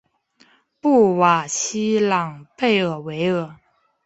[0.79, 3.57] 布瓦西朗贝尔维尔。